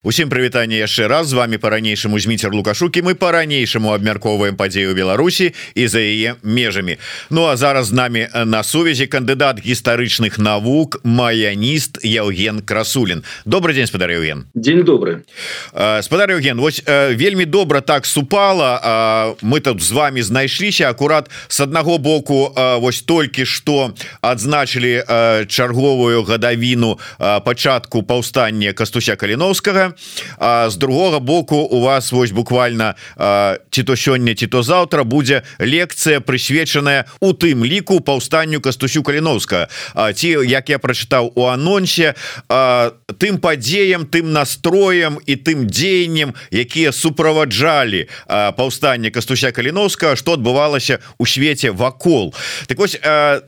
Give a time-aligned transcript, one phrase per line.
[0.00, 1.28] Усім прывітанне яшчэ раз.
[1.28, 6.96] З вами по-ранейшаму зміцер лукашукі мы по-ранейшаму абмяркоўваем падзею Беларусі і за яе межамі.
[7.28, 13.86] Ну а зараз з нами на сувязі кандыдат гістарычных навук маяніст Яўген красулин добрый день
[13.86, 15.20] спадар Евген день добрый
[16.00, 19.36] спадар Евген Вось вельмі добра так супала.
[19.42, 23.92] Мы тут з вами знайшліся акурат с аднаго боку вось толькі что
[24.22, 25.04] адзначылі
[25.44, 26.98] чарговую гадавіну
[27.44, 29.89] пачатку паўстання кастуся каліновскага
[30.38, 32.94] а з другога боку у вас вось буквально
[33.70, 39.68] ці то сёння ці то заўтра будзе лекцыя прысвечаная у тым ліку паўстанню кастусю каліновска
[40.14, 42.14] ці як я прачытаў у анонсе
[43.18, 48.06] тым падзеям тым настроем і тым дзеяннем якія суправаджалі
[48.56, 52.34] паўстанне кастуся каліновска что адбывалася у свеце вакол.
[52.66, 52.98] Так вось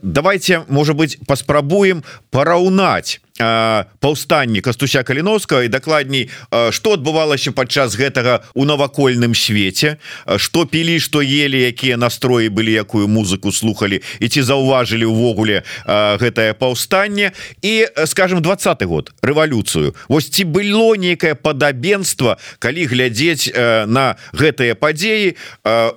[0.01, 6.29] давайте можа быть паспрабуем параўнаць паўстанні кастуся каліновскага і дакладней
[6.69, 9.97] что адбывалася падчас гэтага у навакольным свеце
[10.37, 16.53] что пілі что ели якія настроі былі якую музыку слухали і ці заўважылі увогуле гэтае
[16.53, 17.33] паўстанне.
[17.61, 19.95] І скажем двадцатый год рэвалюцыю.
[20.07, 23.49] Вось ці было нейкае падабенство калі глядзець
[23.87, 25.35] на гэтыя падзеі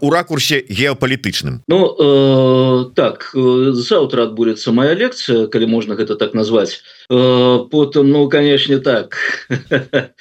[0.01, 1.63] у ракурсе геапалітычным?
[1.69, 3.31] Ну э, так
[3.77, 6.81] завтра адбудзецца моя лекцыя калі можна гэта так назваць.
[6.81, 9.17] Э, потым ну канешне так.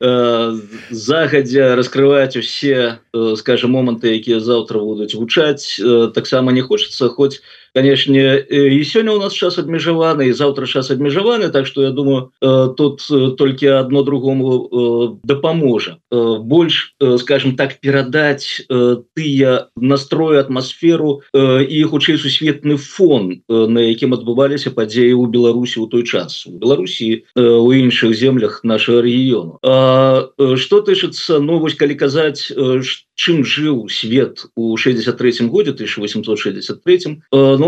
[0.00, 0.54] Э,
[0.90, 5.74] загадзя раскрываць усе э, скажем моманты якія заўтра будуць гучаць
[6.14, 7.42] таксама не хочется хоць
[7.78, 12.32] конечно и сегодня у нас час абмежаваны и завтра час абмежаваны так что я думаю
[12.40, 18.66] э, тут э, только одно другому э, дапаможа больше скажем так перадать
[19.14, 26.02] тыя настрою атмосферу и хутчэй сусветны фон на якім адбываліся падзеі у беларусі у той
[26.02, 26.46] час.
[26.46, 33.42] У беларусі у іншых землях нашего региону что тычыцца новость ну, калі казаць что чым
[33.44, 37.18] жыў свет у 63 годзе 1863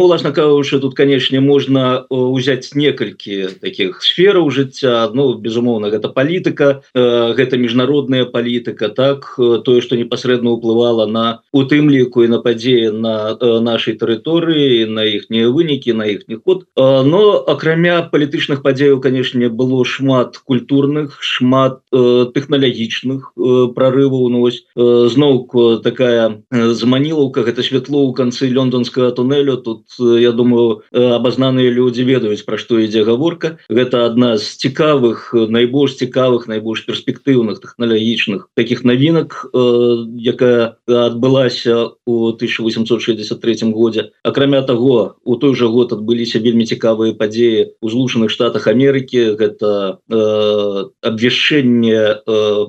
[0.01, 5.13] Ну уласна кажучы тут канешне можна ўзяць некалькі таких сфераў жыцця.
[5.13, 11.93] Ну безумоўна гэта палітыка гэта міжнародная палітыка так тое что непасрэдна ўплывала на у тым
[11.93, 16.65] ліку і на падзеі на нашай тэрыторыі на іхнія вынікі на іхні ход.
[16.81, 23.37] Но акрамя палітычных падзеяў канешне было шмат культурных шмат тэхналагічных
[23.77, 30.33] прорываў ну, зноў зноўку такая заманілаўка гэта святло ў канцы лёндонскага туннелю тут э, я
[30.33, 36.47] думаю э, абазнаныя людзі ведаюць пра што ідзе гаворка гэта адна з цікавых найбольш цікавых
[36.47, 45.67] найбольш перспектыўных тэхналагічных таких навінак якая адбылася у 1863 годзе акрамя того у той жа
[45.67, 52.23] год адбыліся вельмі цікавыя падзеі у злучаных штатах Амерыкі гэта абвяшчэнне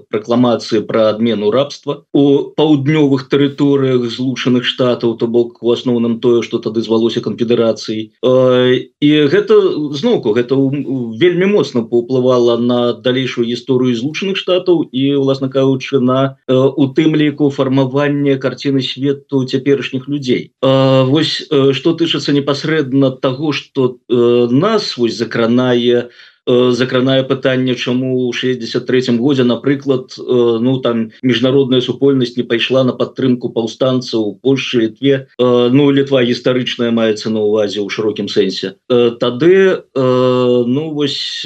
[0.09, 6.59] пракламацыі пра адмену рабства у паўднёвых тэрыторыях злучаных штатаў то бок у асноўным тое что
[6.59, 9.55] тады звалося канфедэрацыі і гэта
[9.97, 10.53] зноўку гэта
[11.17, 17.49] вельмі моцна паўплывала на далейшую гісторыю злучаных штатаў і уласна кажучы на у тым ліку
[17.49, 20.53] фармаванне карціны свету цяперашніх людзей.
[20.61, 28.33] Вось что тычыцца непасрэдна того что нас вось закранае у Э, закранае пытанне чаму у
[28.33, 35.27] 63 годзе напрыклад э, ну там міжнародная супольнасць не пайшла на падтрымку паўстанцаў Польшы літве.
[35.37, 38.75] Э, ну літва гістарычная маецца на увазе ў шырокім сэнсе.
[38.87, 41.45] Тады ну вось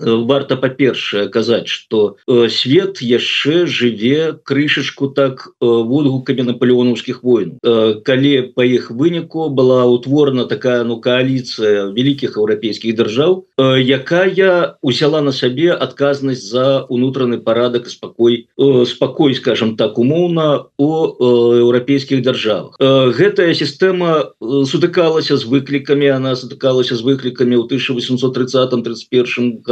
[0.00, 2.16] варта па-першае казаць что
[2.48, 7.58] свет яшчэ жыве крышачку так водгукамі наполеонаўскіх войн.
[7.62, 15.32] Калі па іх выніку была утворана такая ну коаліцыя вялікіх еўрапейскіх дзяржаў якая узяла на
[15.32, 22.76] сабе адказнасць за унутраны парадак спакой э, спакой скажем так умоўна у э, еўрапейскіх дзяржавах.
[22.80, 29.62] Э, гэтая сістэма сутыкалася з выклікамі она сутыкалася з выклікамі ў 1830 31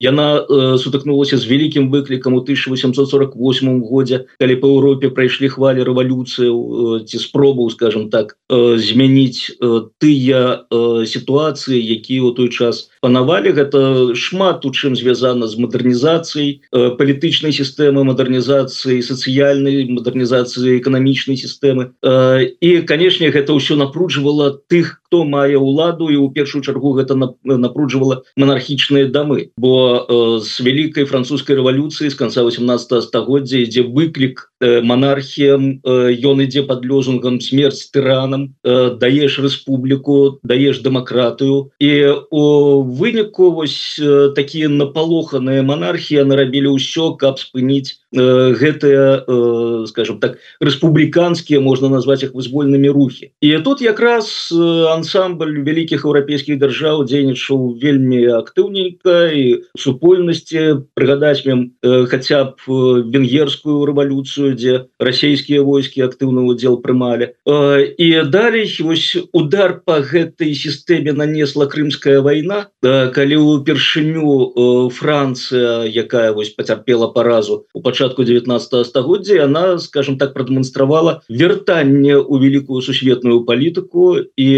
[0.00, 0.46] яна
[0.78, 7.68] сутыкнулася з вялікім выклікам у 1848 годзе калі по Еўропе прайшлі хвалі рэвалюцыю ці спробу
[7.70, 9.56] скажем так змяніць
[10.02, 10.66] тыя
[11.06, 13.80] сітуацыі якія ў той час панавалі гэта
[14.18, 21.94] шмат у чым звязана з мадэрнізацыяй э, палітычнай сістэмы мадэрнізацыі сацыяльнай мадэрнізацыі эканамічнай сістэмы.
[22.02, 27.14] Э, і канешне гэта ўсё напружвала тых хто мае ўладу і ў першую чаргу гэта
[27.46, 29.54] напружвала монархічныя дамы.
[29.54, 36.64] Бо э, з вялікай французскай рэвалюцыі з конца 18 стагоддзя ідзе выклік монархіям ён ідзе
[36.64, 41.70] под лёзунгам смерть тыранам даеш рэспубліку даеш дэмакратыю.
[41.78, 44.00] І у выніку вось
[44.38, 49.26] такія напалоханыя монархія нарабілі ўсё каб спыніць гэтыя
[49.86, 57.04] скажем так рэспубліканскія можна назваць их вызвольнымі рухи і тут якраз ансамбль вялікіх еўрапейскіх дзяржаў
[57.04, 66.46] дзейнічаў вельмі актыўненька і супольнасці прыгадаць мем хотя б венгерскую рэвалюцыю дзе расійскія войскі актыўны
[66.46, 67.32] удзел прымалі.
[67.46, 72.66] І далей вось удар по гэтай сістэме нанесла крымская вайна.
[72.82, 81.22] Калі упершыню Францыя якая вось пацярпела паразу у пачатку 19 стагоддзя она скажем так прадэманстравала
[81.28, 84.48] вяртанне у великкую сусветную палітыку і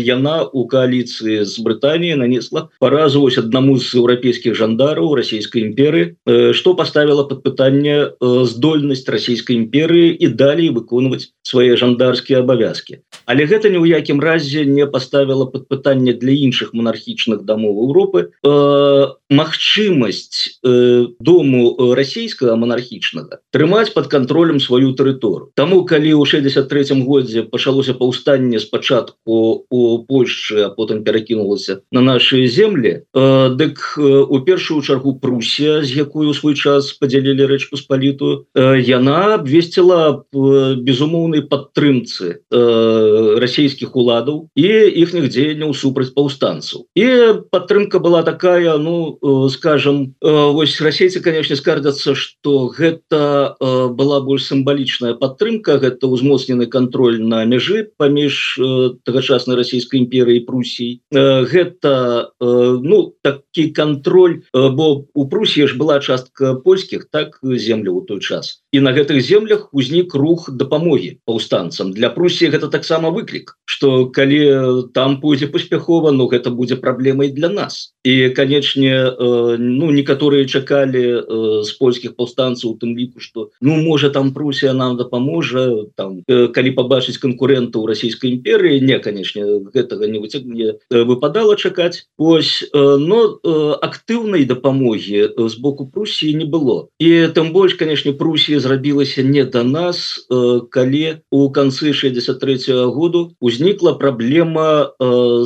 [0.00, 6.16] яна у коаліцыі з Брытаніяй нанесла паразу ось аднаму з еўрапейскіх жандараў расійскай імперы
[6.52, 13.68] что поставила под пытанне здольнасць расійскай імперыі і далей выконваць свае жандарскія абавязки але гэта
[13.68, 20.60] ні ў якім разе не поставила под пытанне для іншых монархічных домов Европы э, магчымасць
[20.64, 27.94] э, дому расійскага монархічнага трымаць под контролем сваю тэрытору Таму калі ў 63 годзе пачалося
[27.98, 35.18] паўстанне спачатку у Польшчы а потым перакінулася на наши землі э, дык у першую чаргу
[35.22, 42.38] Прусія з якую у свой час подзялілі рэч паспалітую э, яна абвесціла э, безумоўнай падтрымцы
[42.38, 44.68] э, расійскіх уладаў і
[45.02, 46.86] іхніх дзеянняў супраць паўстанцаў.
[46.94, 53.88] І падтрымка была такая ну э, скажем э, вось расейцы конечно скардзяцца что гэта э,
[53.88, 58.64] была больш сімвалічная падтрымка гэта ўзмоцнены контроль на мяжы паміж э,
[59.04, 65.76] тагачаснай расійскай імперыі Прусій э, гэта э, ну такі контроль э, бо у Прусіі ж
[65.76, 68.62] была частка польскіх так землю у той час.
[68.72, 71.92] І на гэтых землях узнік рух дапамогі паўстанцам.
[71.92, 77.48] Для Прусіі гэта таксама выклік что калі там пойдзе паспяхова но гэта будзе праблемай для
[77.48, 77.94] нас.
[78.04, 83.76] І канечне э, ну некаторыя чакалі э, з польскіх паўстанцаў у тым ліку что ну
[83.76, 90.06] можа там Прусія нам дапаможа там э, калі побачыць конкурентаў расійскай імперыі не канечне гэтага
[90.06, 93.38] не выцягне выпадала чакаць ось но
[93.82, 96.88] актыўнай дапамогі з боку Прусіі не было.
[96.98, 100.26] І там больш канешне Прусія зрабілася не до нас
[100.70, 104.92] калі у канцы 63 -го году узнікла праблема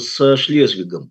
[0.00, 1.10] со шлезвігам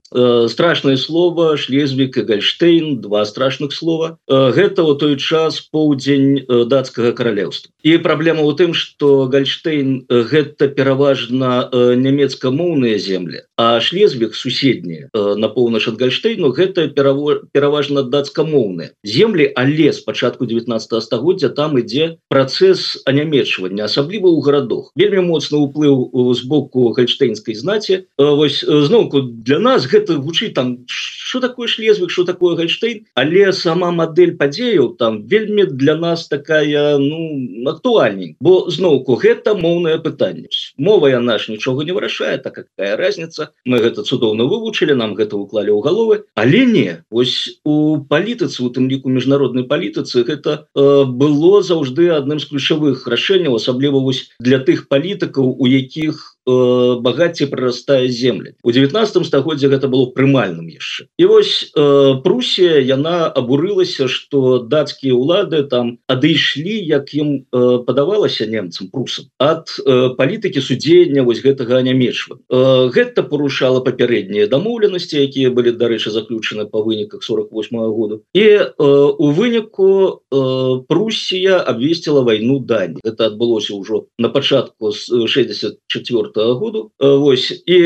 [0.50, 4.18] страшное слово шлезвік и гальштейн два страшных слова.
[4.28, 7.72] Гэта у той час поўдзень датскага каралеўства.
[7.84, 15.88] І праблема у тым что гальштейн гэта пераважна нямецка-моўныя земли а шлезвік суседнія на поўнач
[15.88, 24.28] от гальштейну гэта пераважна дацкамоўныя земли але спачатку 19 стагоддзя там ідзе працэс анямечвання асабліва
[24.32, 24.92] ў гарадах.
[24.96, 28.08] Вельмі моцны ўплыў з боку гальштейнской знаці.
[28.18, 33.06] Вось зноўку для нас гэта гучыць там что такое шлезвик что такое гальштейн?
[33.16, 38.36] Але сама модель падзеяў там вельмі для нас такая ну актуальней.
[38.40, 40.50] Бо зноўку гэта моўное пытанне.
[40.78, 43.52] Мова я наш нічога не вырашае так какая разница.
[43.66, 46.16] Мы гэта цудоўна вывучылі нам гэта уклалі ў галовы.
[46.36, 52.40] Але не ось у палітыцы у тым ліку міжнароднай палітыцы гэта э, было заўжды адным
[52.40, 58.70] з ключавых рашэнняў асабліва вось для тых палітыкаў у якіх Э, багацце прырастае землі у
[58.70, 65.66] 19 стагоддзе гэта было прымальным яшчэ і вось э, Прусія яна абурылася что дацкія ўлады
[65.66, 72.38] там адышлі як ім э, падавалася немцам прусам ад э, палітыкі судзення вось гэтага нямечва
[72.38, 78.46] э, гэта парушала папярэднія дамоўленасці якія былі дарэчы заключаны па выніках 48 -го году і
[78.46, 86.35] э, у выніку э, Прусія абвесціла вайну дань это адбылося ўжо на пачатку з 64
[86.36, 87.78] году Вось і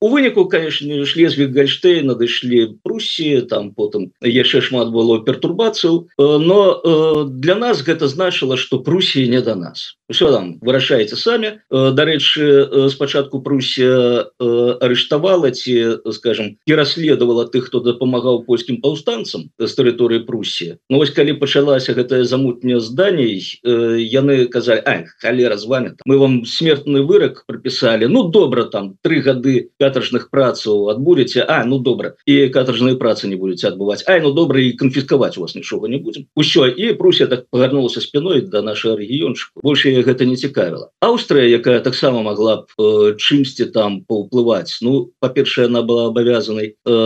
[0.00, 7.54] у выніку конечно шлезвік гальштей надышлі Прусіі там потым яшчэ шмат было пертурбацыяў но для
[7.54, 14.30] нас гэта значыла что Прусіі не до нас все там вырашаеце самі дарэчы спачатку Прусія
[14.38, 21.10] арыштавала ці скажем і расследавала тых хто дапамагаў польскім паўстанцам з тэрыторыі Прусіі Ну вось
[21.10, 27.70] калі пачалася гэтае замутня зданий яны казалі халера з вами мы вам смертны вырак припісалі
[27.70, 33.28] писали ну добра там три гады катаржных працаў адбудзеце А ну добра і катаржныя працы
[33.28, 36.66] не будете адбываць Ай ну добра і канфіскаваць у вас нічога не будем усё.
[36.66, 42.22] І Прусія так пагарнулася спиной до нашего рэгіёнчыку больше гэта не цікавіла Аўстрыя якая таксама
[42.22, 46.98] могла б э, чымсьці там паўплываць ну па-першае она была абавязанай э,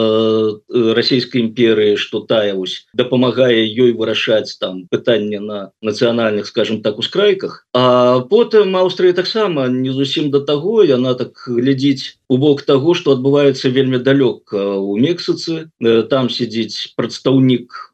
[0.70, 7.66] расійскай імперыі что тая ось дапамагае ёй вырашаць там пытанне на нацыянальных скажем так ускрайках.
[7.72, 13.12] А потым Аўстрыя таксама не зусім того таго яна так глядзіць у бок того что
[13.16, 15.70] адбываецца вельмі далёка у мексыцы.
[15.80, 17.93] Там сядзіць прадстаўнік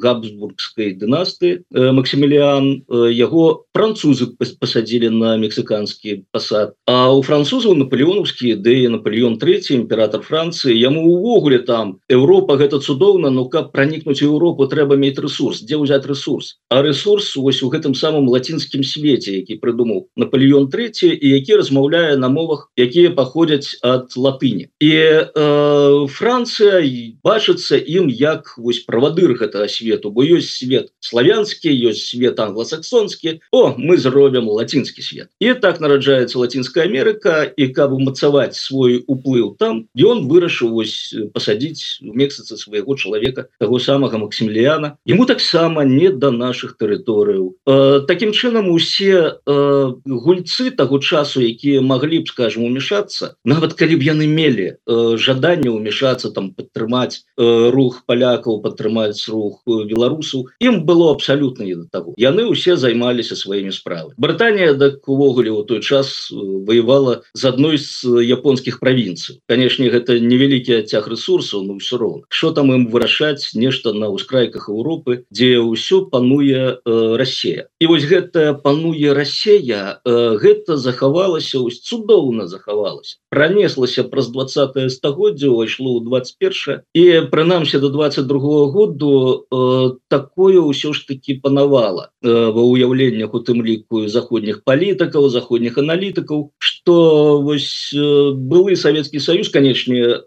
[0.00, 9.38] габсбургской дынасты Максимилиан яго французы посадили на мексиканский посад а у французов наполеоновские ідэи наполеон
[9.38, 15.18] третий император франции яму увогуле там Европа гэта цудоўна но каб проникнуть Европу трэба мець
[15.18, 20.68] ресурс где взять ресурс а ресурс ось у гэтым самым латинскім свете які придумал наполеон
[20.68, 26.82] третий и які размаўляе на мовах якія походят от латыни и э, Франция
[27.22, 33.40] бачыцца им як вось правадыр гэтага свету бо ёсць свет славянскі ёсць свет англосаксонскі.
[33.50, 35.28] О мы зробім лацінскі свет.
[35.42, 42.04] І так нараджаецца лацінская Америка і каб умацаваць свой уплыў там ён вырашыў вось пасадзіць
[42.06, 47.56] у месяцы свайго чалавека того самага Максімліяна ему таксама не до наших тэрыторыяў.
[47.66, 53.96] Э, Такім чынам усе э, гульцы того часу якія маглі б скажем умешацца нават калі
[53.96, 60.84] б яны мелі э, жаданне умешацца там падтрымаць э, рух палякаў падтрымаць рух беларусаў ім
[60.86, 62.14] было абсалютна не до того.
[62.16, 67.78] Яны ўсе займаліся сваімі справы Брытанія так увогуле у той час э, воевала з адной
[67.78, 73.54] з японскіх правінцый канешне гэта невялікі адцяг ресурсаў но ўсё роўна что там ім вырашаць
[73.54, 77.68] нешта на ускрайках Европы дзе ўсё пануе э, Россия.
[77.80, 83.18] І вось гэта пануе Россия э, гэта захавалася ось цудоўна захавалася.
[83.30, 89.11] Пронеслася праз 20 стагоддзя увайшло ў 21 і прынамсі до 22 -го году
[89.50, 95.78] э, такое ўсё ж таки панавала э, ва уяўленнях у тым ліку заходніх палітыкаў заходніх
[95.78, 100.20] аналітыкаў что вось э, былы Савецкі Союз канечне э,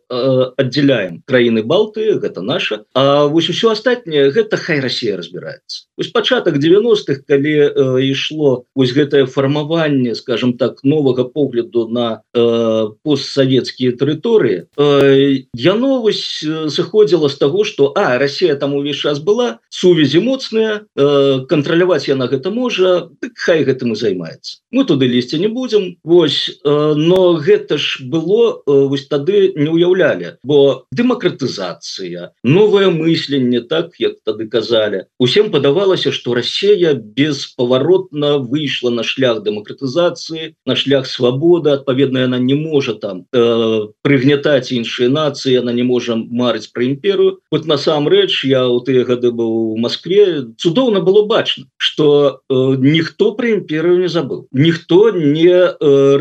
[0.57, 6.57] аддзяляем краіны балты гэта наша А вось усё астатняе гэта хай Россия разбирается ось пачатак
[6.57, 14.67] 90-х калі э, ішло вось гэтае фармаванне скажем так новага погляду на э, постсавецкія тэрыторыі
[14.77, 20.85] э, яно вось сыходзіла з таго что а Россия там увесь час была сувязі моцная
[20.95, 24.59] э, кантраляваць яна гэта можа так хай гэтым і займаецца.
[24.71, 29.69] Мы туды лезці не будем Вось э, но гэта ж было э, вось тады не
[29.69, 35.05] уяўлялі бо дэмакратызацыя новое мысленне так як тады казалі.
[35.19, 42.55] Усім падавалася что Россия беспаваротна выйшла на шлях дэмакратызацыі на шлях свабоды адпаведна она не
[42.55, 47.39] можа там э, прыгнятаць іншыя нацыі она не можа марыць про імперыю.
[47.51, 53.33] Вот насамрэч я у тыя гады быў у Москве цудоўна было бачна что э, ніхто
[53.33, 55.71] про імперыю не забыл ніхто не э,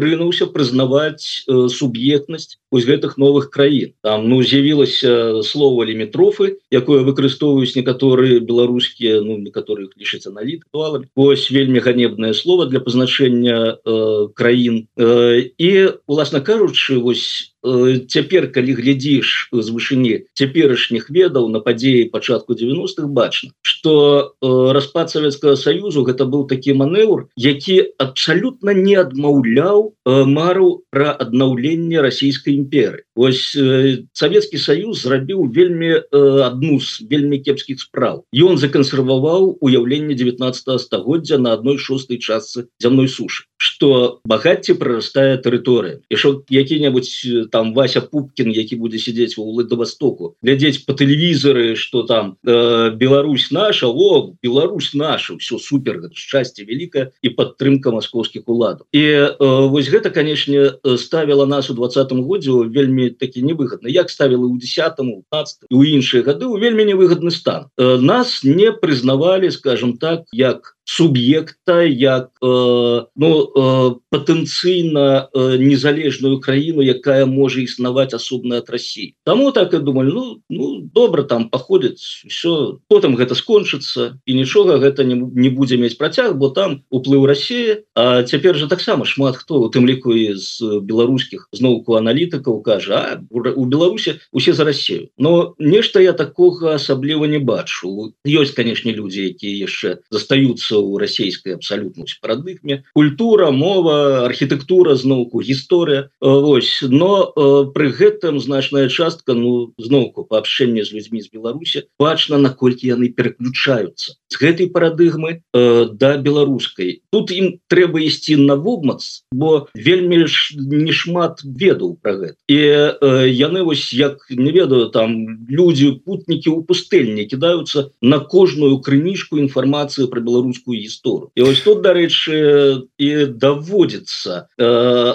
[0.00, 3.95] рынуўся прызнаваць э, суб'ектнасць ось гэтых новых краін.
[4.02, 11.78] Там ну з'явілася слова лімітрофы якое выкарыстоўваюць некаторыя беларускія ну некаторых лічыць аналітуалами ось вельмі
[11.78, 14.90] ганебнае слово для пазначэння э, краін.
[14.99, 15.71] Э, і
[16.11, 23.50] уласна кажучы вось цяпер калі глядзіш з вышыні цяперашніх ведаў на падзеі пачатку 90-х бачна
[23.62, 32.04] что распад Савецкага союзу гэта быў такі манеўр які абсалютна не адмаўляў мару пра аднаўленне
[32.04, 36.02] расійскай імперы ось э, Савецкі союз зрабіў вельмі э,
[36.49, 38.25] адну з вельмі кепскіх спраў.
[38.33, 43.44] Ён закансерваваў уяўленне 19 стагоддзя на адной шостой частцы зямной сушы
[43.84, 50.36] что багацце прорастае тэрыторыя і що які-небудзь там Вася Пупкин які будзе сидеть у Владивостоку
[50.42, 57.12] глядеть по телевизоры что там э, Беларусь наша о Беларусь наша все супер счастье великое
[57.20, 63.10] и подтрымка московских уладов и э, вось гэта конечно ставила нас у двадцатом годзе вельмі
[63.10, 63.88] таки невыгодно.
[63.88, 65.24] Як ставила у десятому
[65.70, 67.66] у іншыя гады у вельмі невыгодны стан.
[67.76, 76.40] Э, нас не признавали скажем так як суб'екта як э, ну э, патэнцыйна э, незалежную
[76.40, 81.48] краіну якая можа існаваць асобна ад Росіі Таму так и думали ну, ну добра там
[81.48, 86.84] паходзіць все потым гэта скончыцца і нічога гэта не, не будзе мець працяг бо там
[86.90, 87.84] уплыў России.
[87.94, 93.64] А цяпер же таксама шмат хто у тым ліку з беларускіх зноўку аналітыкаў кажа у
[93.64, 98.12] Беларуси усе за Россию но нешта я такога асабліва не бачу.
[98.28, 106.09] Ёсць канешне людзі якія яшчэ застаюцца ў расійскай абсалютна парадыгме культура мова архітэктура зноўку гісторыя.
[106.21, 112.38] Вось но э, пры гэтым значная частка ну зноўку паабшэнне з людзьмі з Беларусі бачна
[112.38, 117.04] наколькі яны пераключаюцца з гэтай парадыгмы э, да беларускай.
[117.12, 122.38] Тут ім трэба ісці на вобмац бо вельмі ж не шмат ведаў про гэта.
[122.49, 128.81] І э, яны вось як не ведаю там людзі путнікі ў пустэльні кідаюцца на кожную
[128.81, 134.64] крынішку інфармацыю про беларускую беларускую гісторыю і ось тут дарэчы і даводзіцца э,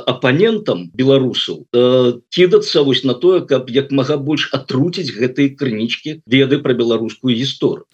[0.06, 6.60] апанентам беларусаў э, кідацца вось на тое каб як мага больш атруціць гэтай крынічкі веды
[6.60, 7.86] про беларускую гісторыю.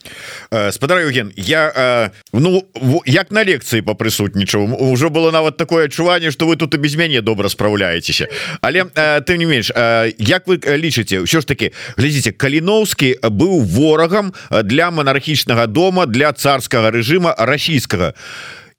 [0.51, 2.63] Э, спадар Евген я э, ну
[3.05, 6.95] як на лекцыі по прысутнічаў уже было нават такое адчуванне что вы тут і без
[6.95, 8.27] мяне добра спраўляецеся.
[8.61, 13.61] Але э, ты не менш э, як вы лічыце ўсё ж таки глядзіце каліноўскі быў
[13.63, 14.33] ворагам
[14.63, 18.13] для монархічнага дома для царскага режима расійскага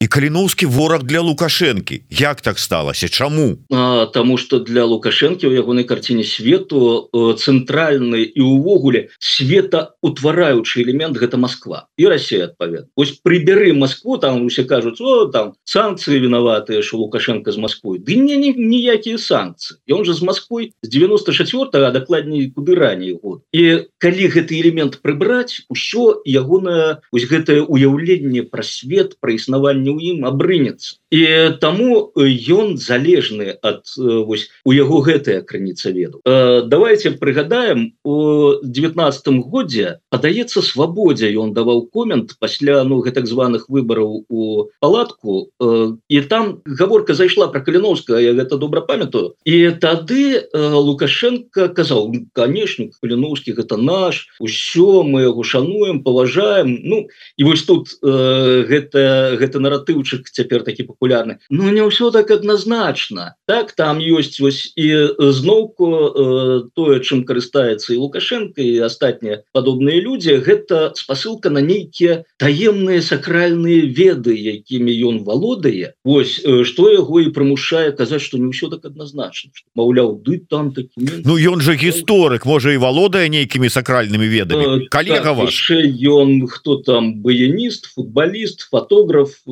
[0.01, 3.57] і каліноўскі вораг для лукашэнкі як так сталася чаму?
[3.73, 11.17] А, тому что для лукашэнкі у ягонай карціне свету цэнтральны і увогуле света утвараючы элемент
[11.17, 11.89] гэта Москва.
[11.97, 17.53] І Россия адпавед ось прыбяры Москву там усе кажуць о там санкцыі вінаватыя що лукашенко
[17.53, 19.81] з Москвой ды не ніякія санкцыі.
[19.89, 23.43] Он же з Москвой з 94 а дакладней куды раней год.
[23.53, 29.93] І калі гэты элемент прыбраць усё ягонае ось гэтае уяўленне пра свет пра існаванне не
[29.97, 36.21] ў ім абрынецца і таму ён залежны ад вось у яго гэтая крыніца веду.
[36.25, 44.27] Давайте прыгадаем у девятнадцатым годзе падаецца свабодзе ён даваў комент пасля ну гэтак званых выбараў
[44.29, 49.39] у палатку і там гаворка зайшла про каліновска я гэта добра памятаю.
[49.47, 57.45] І тады лукашенко казаў канешнік каліновскі гэта наш усё мы яго шануем паважаем ну і
[57.45, 63.37] вось тут гэта гэта наратыўчык цяпер такі папулярны Ну не ўсё так адназначна.
[63.47, 70.01] Так там ёсць вось і зноўку э, тое чым карыстаецца і лукашенко і астатнія падобныя
[70.01, 70.41] людзі.
[70.41, 75.95] Гэта спасылка на нейкія таемныя сакральныя веды якімі ён валодае.
[76.05, 79.53] Вось что яго і прымушае казаць что не ўсё так адназначна.
[79.77, 84.89] Маўляў ды там такі Ну ён же гісторык можа і валодае нейкімі сакральнымі ведамі.
[84.89, 85.71] Калега так, ваш.
[85.71, 89.51] ён хто там баяніст футболіст фотограф э,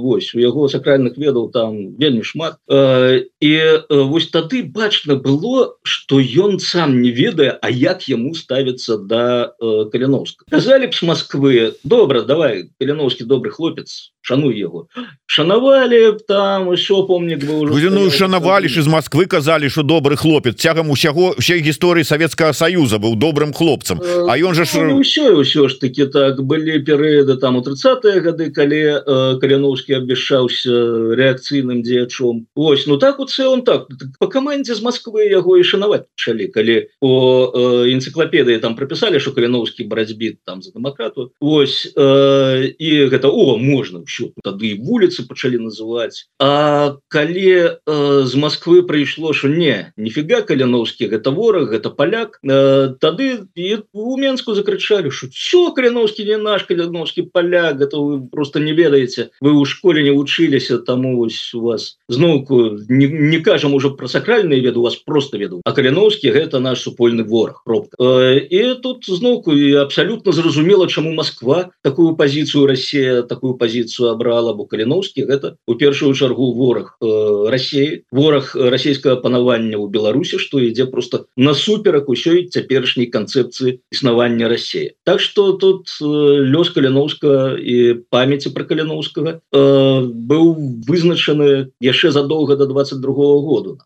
[0.00, 5.74] вось у яго сакральных ведаў там вельмі шмат э, і э, вось тады бачна было
[5.82, 10.94] что ён сам не ведае А як яму ставіцца до да, э, каляновска казалі б
[10.94, 14.88] с Москвы добра давай каляновскі добрый хлопец шану его
[15.26, 20.56] шанавалі там еще помнік ну, шанавалі ж из Москвы казалі что добрый хлопец.
[20.58, 24.00] Цягам усяго ўсей гісторыі Савецкага союза быў добрым хлопцам.
[24.02, 26.42] А ён же ж ўсё ўсё ж таки так.
[26.42, 30.75] Былі перыяды там у 30 гады калі э, каляновскі абвяшаўся
[31.16, 32.46] рэакцыйным дзеячом.
[32.54, 36.88] Вось ну так у цэлым так по камандзе з Москвы яго і шанаваць чалі калі
[37.00, 41.32] по э, энцыклапедыі там прапісалі что каляновскі барацьбіт там за дэмакрату.
[41.40, 48.34] Вось э, і гэта о можна ўсё тады вуліцы пачалі называць А калі э, з
[48.34, 53.46] Москвы прыйшло що не нифига каляновскі гэта вораг гэта поляк э, тады
[53.92, 59.30] у Мску закрычалі що все каляновскі не наш каляновскі поляк это вы просто не ведаеце
[59.40, 64.08] вы у школе не вучыліся таму вось у вас зноўку не, не кажам уже про
[64.08, 69.06] сакральные веду вас просто веду а каляновскі гэта наш супольны вораг пробка э, і тут
[69.06, 75.56] зноўку і абсолютно зразумела чаму Москва такую позицию Россия такую позицию абрала бо каліновскі гэта
[75.66, 82.08] у першую чаргу вораг э, России вораг расійскага панавання ў Беларусі что ідзе просто насуперак
[82.08, 89.40] усёй цяперашняй канцэпцыі існавання России Так что тут э, лёс каляновска і памяці про каляновскага
[89.52, 90.55] э, быў
[90.86, 93.78] вызначаны яшчэ задолго до 22 -го году.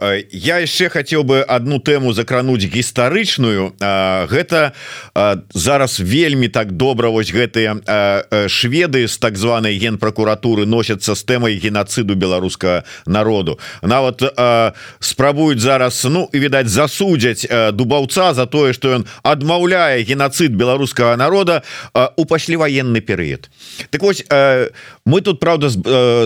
[0.00, 3.72] Э, я яшчэ хотел бы одну тэму закрануть гістарычную.
[4.28, 4.72] Гэта
[5.54, 11.54] зараз вельмі так добра вось гэтыя шведы з так званых званай генпракуратуры носятся с тэмай
[11.54, 13.58] геноциду беларускага народу.
[13.82, 20.02] Нават э, спрабуюць зараз ну і відаць засудзяць э, дубаўца за тое что ён адмаўляе
[20.02, 21.62] геноцид беларускага народа
[21.94, 23.50] э, у пасляваенны перыяд.
[23.90, 24.70] Так вось э,
[25.06, 25.70] мы тут правда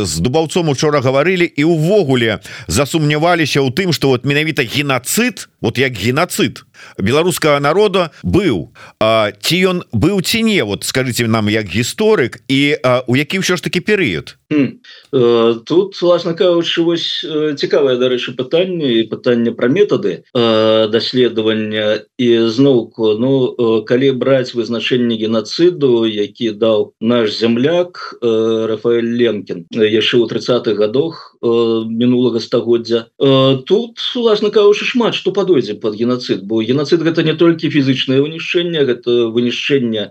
[0.05, 5.97] з, дубаўцом учора гаварылі і увогуле засумняваліся ў тым что вот менавіта геноцид вот як
[5.97, 6.68] геноцид
[6.99, 8.71] беларускага народа быў.
[8.99, 13.63] Ці ён быў ці не вот скажите нам як гісторык і у які ўсё ж
[13.63, 14.39] таки перыяд?
[14.51, 22.01] Э, тут власна кажучы вось э, цікавае дарэчы пытанне і пытанне пра метады э, даследавання.
[22.19, 30.25] І зноўку Ну калі браць вызначэнне геноциду які даў наш земляк Рафаэль Ленкін яшчэ ў
[30.29, 33.09] 30-х годах мінулага стагоддзя.
[33.19, 38.85] Тут власна кажучы шмат што падойдзе под геноцид бо геноцид гэта не толькі фізычнае вынішчэнне
[38.91, 40.05] гэта вынішчэнне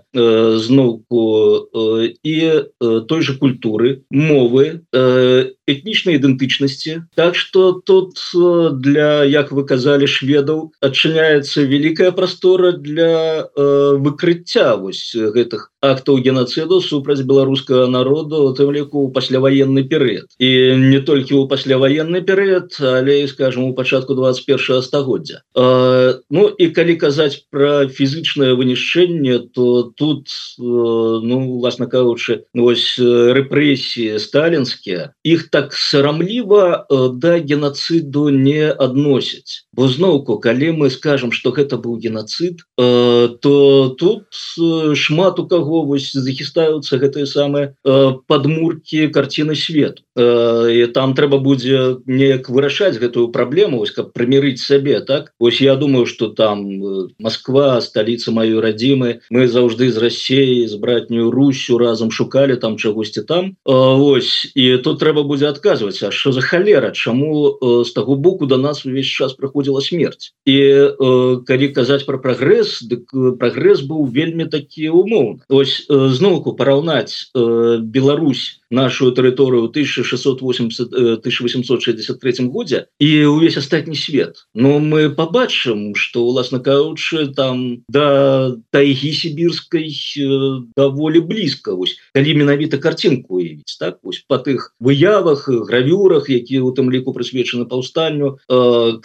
[0.66, 1.22] зноўку
[2.32, 2.36] і
[3.08, 8.18] той же культуры мовы э, этнічнай ідэнтычнасці так что тут
[8.80, 16.80] для як вы казалі шведаў адчыняецца великкая прастора для э, выкрыцця вось гэтых актаў геноциду
[16.80, 20.26] супраць беларускага народу тым ліку пасляваенны перыяд.
[20.38, 25.42] І не толькі ў пасляваенны перыяд але скажем у пачатку 21 стагоддзя.
[25.54, 30.28] Ну і калі казаць про фізычнае вынішчэнне то тут
[30.58, 36.86] ну власна кажучы вось рэпрэсіі сталінскія іх так сарамліва
[37.22, 44.26] да геноциду не адносяць бо зноўку калі мы скажем что гэта быў геноцид то тут
[44.98, 50.02] шмат у каго вось захістаюцца гэтыя самыя э, падмуркі карціны свету.
[50.18, 55.30] І там трэба будзе неяк вырашаць гэтую праблему ось каб прымірыць сабе так?
[55.38, 56.66] Ось я думаю что там
[57.18, 63.22] Москва столица маёй радзімы мы заўжды з рассеі з братнюю Русю разам шукалі там чагосьці
[63.22, 63.54] там.
[63.64, 68.58] Ось і тут трэба будзе адказваць А що за халера чаму з таго боку до
[68.58, 69.32] нас увесь час
[69.68, 70.56] праходзіла смерть і
[71.44, 75.44] калі казаць про прагрэс дык прагрэс быў вельмі такі умоўны.
[75.48, 84.48] Ось зноўку параўнаць Беларусь нашу тэрыторыю 1680 1863 годзе і увесь астатні свет.
[84.54, 89.92] Но мы побачым что уласна каучы там да тайгі сібірскай
[90.76, 91.74] даволі блізка.
[91.74, 94.00] Вось калі менавіта картинку уявіць так?
[94.02, 98.96] Вось по тых выявах гравюрах якія у тым ліку прысвечаны паўстанню э,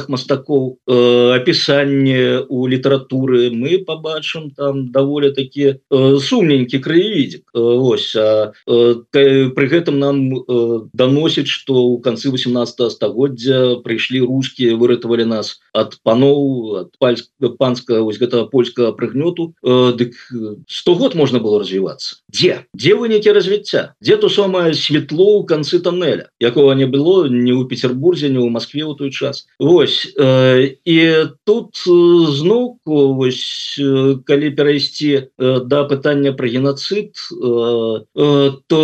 [0.00, 7.60] карцінах мастакоў э, опісанне у літаратуры мы побачым там даволі такі э, сумненькі краевідзік э,
[7.60, 14.76] ось а э, при гэтым нам э, доносіць что у канцы 18 стагоддзя прыйшлі русские
[14.76, 20.14] выратавалі нас от паноў от панска вось гэтага польскага прыгнёту э, дык
[20.68, 25.78] 100 год можно было развівацца дзе дзе вынікі развіцця дзе то самое светло у канцы
[25.78, 29.46] тоннеля якого не было не у петербурзе не у москве у той час
[29.80, 30.98] Вось э, і
[31.48, 31.72] тут
[32.36, 33.16] зноўку
[34.28, 37.16] калі перайсці да пытання про геноцид
[38.68, 38.80] то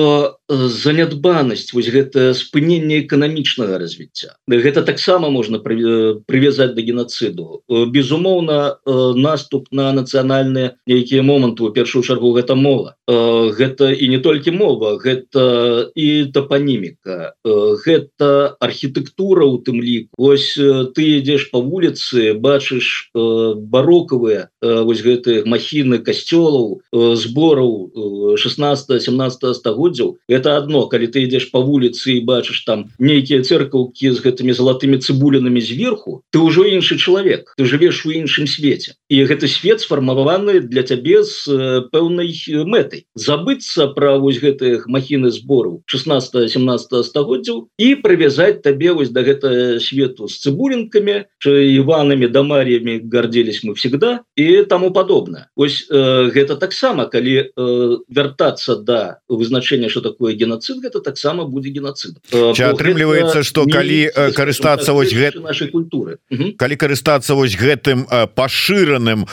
[0.49, 4.39] занядбанасць вось гэта спынення эканамічнага развіцця.
[4.47, 7.67] Гэта таксама можна прывязаць да геноциду.
[7.69, 12.95] Безумоўна наступ на нацыянальныя нейкія моманты у першую чаргу гэта мова.
[13.11, 20.55] Гэта і не толькі мова гэта і топаніміка гэта архітэктура у тым лік ось
[20.87, 30.19] ты ідзеш по вуліцы бачыш барокавыя вось гэтых махіны касцёлаў збораў 16 17 стагоддзяў.
[30.29, 30.87] Это одно.
[30.87, 36.23] Калі ты ідзеш по вуліцы і бачыш там нейкія церкаўкі з гэтымі залатымі цыбулінамі зверху
[36.31, 37.55] ты ўжо іншы чалавек.
[37.57, 38.95] Ты жывеш у іншым свеце.
[39.09, 42.35] І гэты свет сфармаваны для цябе з пэўнай
[42.67, 43.07] мэтай.
[43.15, 49.81] Забыцца пра вось гэтых махіны збору 16 17 стагоддзяў і прывязаць табе вось да гэта
[49.81, 50.39] свету з
[50.77, 57.97] цыбулінкамі іванамі дамар'ямі гордзелись мы всегда і таму падобна ось э, гэта таксама калі э,
[58.09, 62.19] вяртацца да вызначення что такое геноцид гэта таксама будзе геноцид.
[62.33, 66.19] Атрымліваецца что калі карыстацца вось гэта нашей культуры.
[66.31, 69.27] Калі карыстацца вось гэтым пашыраным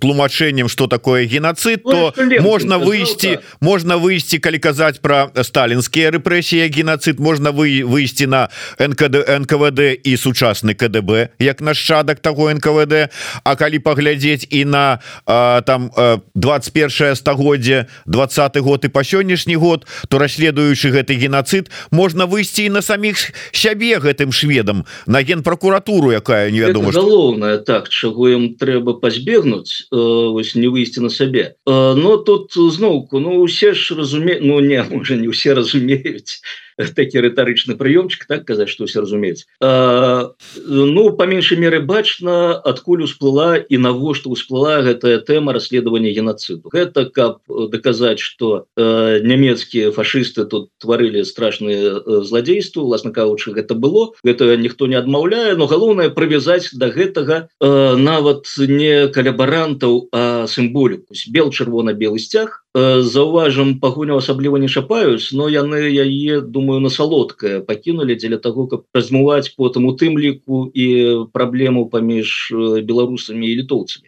[0.00, 7.20] тлумачэннем что такое геноцид то можна выйсці можна выйсці калі казаць про сталінскія рэпрэсіі геноцид
[7.20, 13.12] можна вы выйсці на нкд нквд і сучасны КДБ як нашчадак того нквд
[13.44, 15.90] А калі паглядзець і на а, там
[16.34, 22.82] 21 стагоддзе 20 год і па сённяшні год то расследуючы гэты геноцид можна выйсці на
[22.82, 29.88] самих сябе гэтым шведам на генпракуратуру якая не вядома галоўная так чаго ім трэба пазбегнуць
[29.92, 29.96] э,
[30.32, 34.82] вось не выйсці на сабе э, но тут зноўку Ну усе ж разуме Ну не
[34.90, 36.40] уже не усе разумеюць
[36.96, 43.56] такі рытарычны прыёмчык так казаць что все разумець ну по меншай меры бачна адкуль усплыла
[43.56, 51.24] і навошта усплыла гэтая тэма расследавання геноциду гэта каб даказаць что нямецкія фашисты тут тварылі
[51.24, 56.88] страшныя злодзейству власна каучы гэта было гэта ніхто не адмаўляе но галоўнае прывязаць до да
[56.90, 61.14] гэтага нават не калябарантаў а сімволіку.
[61.28, 68.14] Бел чырвона-белы сцяг заўважым пагоню асабліва не шапаюць но яны яе думаю на салодкае пакінули
[68.14, 72.52] дзеля того каб размываць потым у тым ліку і праблему паміж
[72.86, 74.06] беларусамі і літоўцамі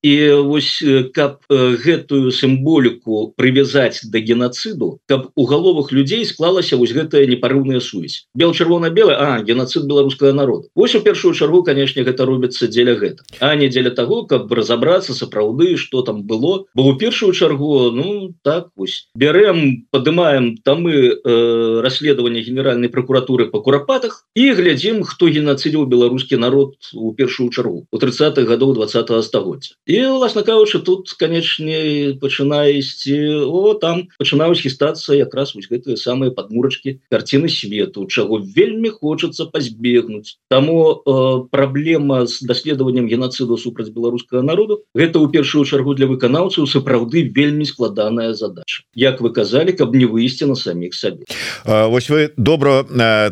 [0.00, 0.14] і
[0.48, 0.80] вось
[1.12, 8.24] каб гэтую сімволіку прывязаць да геноциду каб у галовах людзей склалася вось гэтая непарыўная сувязь.
[8.34, 10.68] Бел чырвона-белая а геноцид беларускага народа.
[10.74, 15.12] Вось у першую чаргу канешне гэта робіцца дзеля гэта а не дзеля того каб разобрацца
[15.12, 16.64] сапраўды что там было.
[16.74, 22.88] Бо у першую чаргу зноўку ну так вось бярем падымаем там мы э, расследаванне генеральной
[22.88, 28.74] прокуратуры по курапатах і глядзім хто геноцидзіў беларускі народ у першую чаргу у 30-х годов
[28.74, 29.74] 20 -го стагоддзя.
[29.86, 36.30] І власна кажучы тут канечне пачынае ісці о там пачынаюць хістацца якраз вось гэтыя самыя
[36.30, 40.38] подмурачки карціны свету чаго вельмі хочацца пазбегнуць.
[40.48, 46.66] Таму э, праблема з даследаваннем геноциду супраць беларускага народу гэта у першую чаргу для выканаўцаў
[46.66, 48.82] сапраўды вельмі складаная задача.
[48.94, 51.24] Як вы казалі каб не выйсці на самих сабе.
[51.64, 52.84] Вось вы добра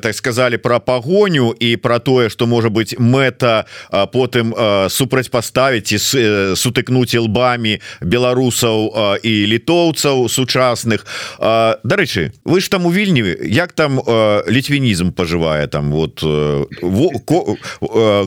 [0.02, 4.54] так сказали про пагоню і про тое что можа быть мэта потым
[4.88, 5.98] супрацьпаставіць і
[6.56, 11.06] сутыкнуць лбамі беларусаў і літоўцаў сучасных.
[11.84, 14.00] Дарэчы вы ж там у вільні як там
[14.48, 16.20] літвінізм пожывае там вот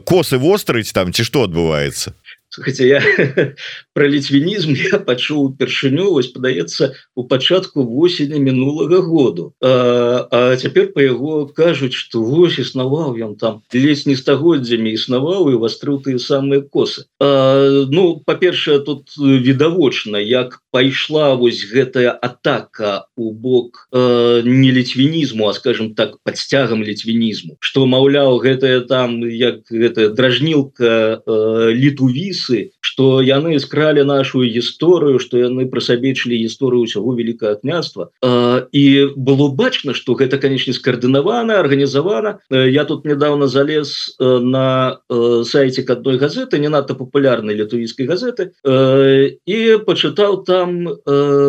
[0.06, 2.14] косы вострыць там ці што адбываецца?
[2.56, 3.02] Хотя я
[3.96, 9.54] про літвінізм я пачуў упершыню вось падаецца у пачатку восені мінулага году.
[9.64, 15.50] А, а цяпер по яго кажуць что вось існаваў ён там ледзь не стагоддзямі існаваў
[15.56, 17.08] і вастрыў тыя самыя косы.
[17.24, 25.48] А, ну па-першае тут відавочна як пайшла вось гэтая атака у бок э, не літвінізму
[25.48, 31.24] а скажем так под сцягам літвінізму что маўляў гэтая там як гэта дражнілка
[31.72, 38.86] літувісы что яны скралі нашу гісторыю что яны пра сабечылі гісторыю ўсяго великкае княства і
[39.18, 45.44] было бачна что гэта канечне скаардынавана арганізавана э, я тут недавно залез э, на э,
[45.46, 50.86] сайте адной газеты не надто популярнай літувійской газеты і почытаў там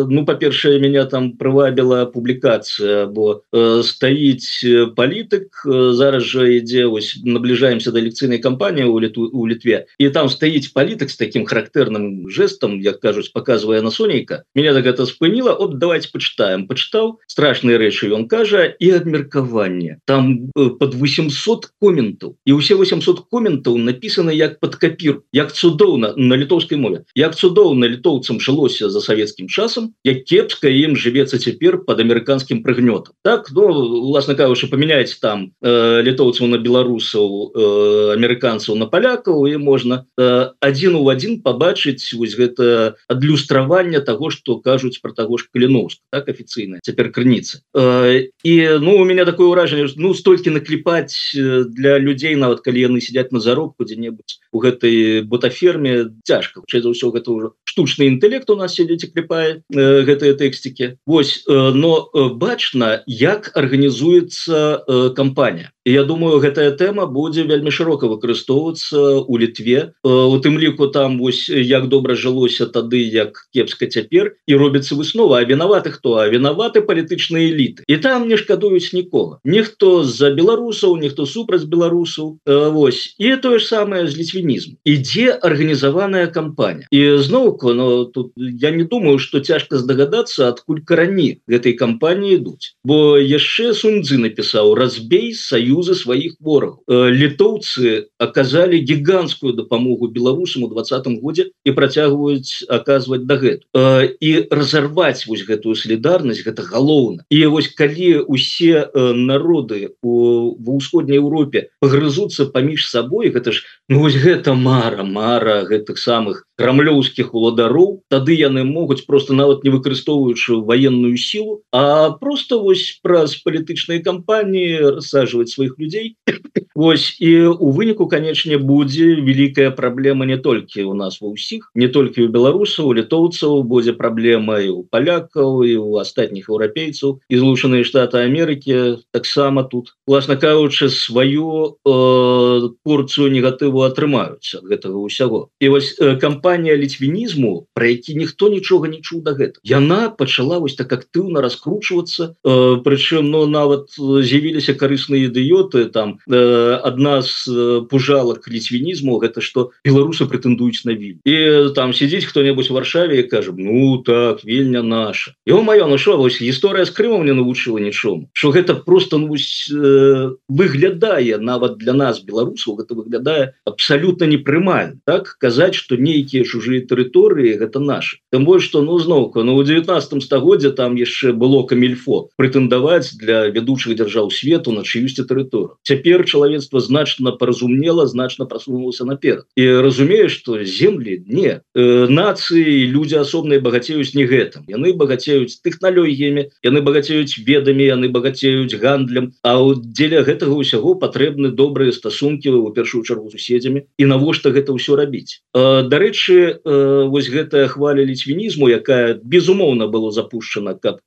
[0.09, 3.43] ну па-першае меня там прывабіла публікацыя бо
[3.83, 10.09] стаіць палітык зараз жа ідзе вось набліжаемся да лекцыйнай кампаніі у літу у літве і
[10.09, 15.05] там стаіць палітык з таким характэрным жестам як кажуць показывае на сонейка меня так это
[15.05, 21.75] спыніла от давайте почитаем почытаў страшныя рэчы ён кажа і абмеркаванне там э, под 800
[21.83, 27.03] коментаў і усе 800 коментаў написано як под капір як цудоўна на літоўскай мове.
[27.15, 33.13] Як цудоўна літоўцам жылося за савецкім часам як кепска ім жывецца цяпер под амерыканскім прыгнётам
[33.23, 33.67] так ну
[34.07, 40.53] уласна кажучы памяняць там э, літоўцаў на беларусаў э, амерыканцаў на палякаў і можна э,
[40.61, 46.29] адзін у адзін побачыць вось гэта адлюстраванне того что кажуць про таго ж каліновск так
[46.29, 51.97] афіцыйна цяпер крыніцы э, і ну у меня такое ўражанне ну столькі накліпаць э, для
[51.99, 56.61] людзей нават калі яны сядзяць на заробку дзе-небудзь у гэтай бутаферме цяжка.
[56.67, 60.97] За ўсё гэта ўжо штучны інтэлект у нас сядзе ці кліпае э, гэтыя тэксцікі.
[61.05, 67.71] Вось э, но э, бачна як арганізуецца э, кампанія я думаю гэтая тэма будзе вельмі
[67.71, 73.47] шырока выкарыстоўвацца у літве э, у тым ліку там вось як добра жылося тады як
[73.55, 78.37] кепска цяпер і робіцца выснова а вінаваты хто а вінаваты палітычныя эліты і там не
[78.37, 79.39] шкадуюць нікога.
[79.45, 83.15] Ніхто з-за беларусаў ніхто супраць беларусаў э, Вось.
[83.17, 86.87] І тое ж самае з ліцвінізм ідзе арганізаваная кампанія.
[86.91, 92.75] І зноўку но тут я не думаю что цяжка здагадацца адкуль карані гэтай кампаніі ідуць.
[92.83, 100.63] Бо яшчэ суньдзы напісаў разбей саюз саюза сваіх ворагаў э, літоўцы аказалі гігантскую дапамогу беларусам
[100.63, 103.65] у двадцатым годзе і працягваюць аказваць дагэту.
[103.77, 107.23] Э, і разарваць вось гэтую солідарнасць гэта галоўна.
[107.29, 113.61] І вось калі усе э, народы у ва ўсходняй Еўропе пагрызуцца паміж сабой гэта ж
[113.89, 119.71] ну вось гэта мара мара гэтых самых крамлёўскіх уладароў тады яны могуць просто нават не
[119.71, 126.15] выкарыстоўваючы военную силу а просто вось праз палітычныя кампаніі рассаживать сваіх людзей
[126.77, 131.87] Вось і у выніку канечне будзе великкая праблема не толькі у нас ва ўсіх не
[131.87, 137.17] толькі у беларусаў літоўцаў будзе праблема і у палякаў і у астатніх еўрапейцаў.
[137.29, 145.49] І злучаныя штаты Амерыкі таксама тут власна кажучы сваю э, порцыю негатыву атрымаюць гэтага ўсяго.
[145.59, 149.59] І вось э, кампанія кампанія літвінізму про які ніхто нічога не чуў дагэтуль.
[149.63, 156.23] Яна пачала вось так актыўна раскручвацца э, прычым но ну, нават з'явіліся карысныя ідыёты там
[156.23, 162.31] адна э, з э, пужалак літвінізму гэта что беларусы прэтэндуюць на віль і там сидзіць
[162.31, 167.27] хто-небудзь варшаве кажам ну так вельня наша его маё ну що вось гісторыя з крымом
[167.27, 173.53] не навучыла нічому что гэта просто ну, э, выглядае нават для нас беларусаў гэта выглядае
[173.67, 178.99] абсалютна непрымальна так казаць что нейкі нейкія чужыя тэрыторыі гэта наш тым больш что ну
[178.99, 184.85] зноўку ну у 19 стагоддзе там яшчэ было камільфо прэтэндаваць для вядучых дзяржаў свету на
[184.85, 189.45] чыюсьці тэрыторыю цяпер чалавецтва значна паразумела значна прасунулася наперад.
[189.55, 191.61] І разумею что землі не.
[191.75, 194.67] Э, нацыі люди асобныя багацеюць не гэтым.
[194.67, 199.33] Яны багацеюць тэхналогіямі яны багацеюць ведамі яны багацеюць гандлем.
[199.43, 203.87] А вот дзеля гэтага ўсяго патрэбны добрыя стасункі у першую чаргу суседзямі.
[203.97, 205.41] І навошта гэта ўсё рабіць?
[205.53, 210.99] Дарэчы вось гэтая хваля ліцвінізму якая безумоўна было запущена как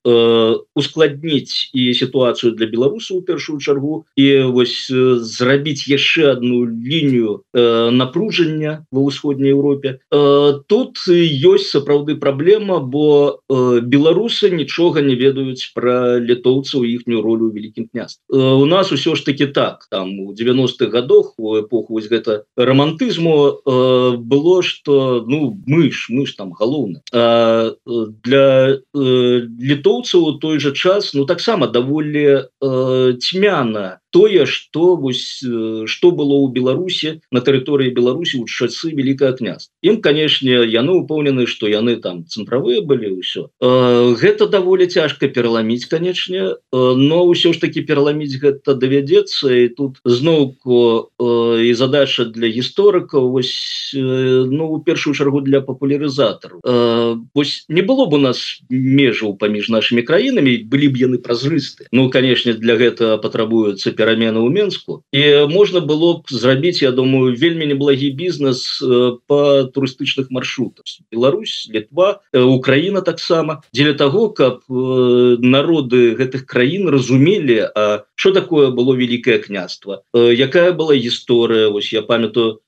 [0.75, 8.87] ускладніць і сітуацыю для беларусаў у першую чаргу і вось зрабіць яшчэ одну лінію напружання
[8.93, 17.23] ва ўсходняй Европе тут ёсць сапраўды праблема бо беларусы нічога не ведаюць про літоўцаў іхнюю
[17.23, 21.95] ролю великкім княст у нас усё ж таки так там у 90-х годах у эпоху
[21.95, 23.61] вось гэта романтызму
[24.19, 27.01] было что ну мы ж мы ж там галоўны
[28.25, 28.46] для
[28.94, 32.46] літоўцаў той же час ну таксама даволі
[33.18, 35.42] цьмяна тое что вось
[35.87, 41.46] что было у беларусе на тэрыторыі беларусі у часы великое княз им канешне яны упоўнены
[41.46, 47.83] что яны там цэнтравыя былі ўсё гэта даволі цяжка пераламіць канечне но ўсё ж таки
[47.87, 55.61] пераламіць гэта давядзецца і тут зноўку і задача для гісторыкаў вось ну першую чаргу для
[55.61, 56.61] папулярызатару
[57.35, 62.11] вось не было бы у нас межаў паміж нашими краінамі былі б яны празрысты ну
[62.11, 67.69] канешне для гэта патрабуецца перамены ў Мску і можна было б зрабіць Я думаю вельмі
[67.69, 68.81] неблагі бізнес
[69.29, 70.85] по турыстычных маршрутах.
[71.13, 73.61] Беларусь літва Украіна таксама.
[73.75, 80.03] Дзеля того каб народы гэтых краін разумелі А что такое было великое княство?
[80.15, 81.69] Якая была гісторыя?
[81.69, 82.61] Вось я памятаю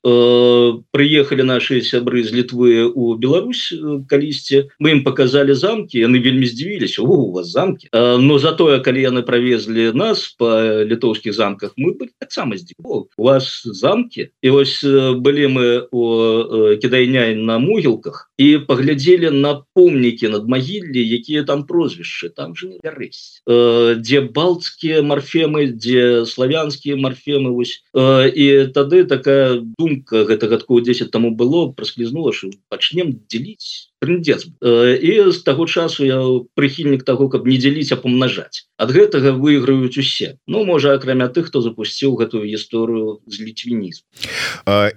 [0.91, 3.73] приехали наши сябры з літвы у Беларусь
[4.09, 4.69] калісьці.
[4.79, 7.01] Мы им показали замки яны вельмі здзівіліся.
[7.01, 12.55] У вас замки но затое калі яны провезли нас по літоўским беларускіх замках мы таксама
[12.83, 20.29] у вас замки і вось былі мы у кідайняй на могілках і паглядзелі на помнікі
[20.29, 27.83] над магіллі якія там прозвішчы там же рэсь дзе балцкія марфемы дзе славянскія марфемы вось.
[27.93, 35.31] І тады такая думка гэта гадкоў 10 таму было праслізнула що пачнем дзеліць трындец і
[35.31, 36.19] з таго часу я
[36.55, 40.35] прыхільнік того каб не дзяліць а помнажаць ад гэтага выйграюць усе.
[40.47, 44.03] Ну можа акрамя тых хто запусціў гэтую гісторыю з літвінізм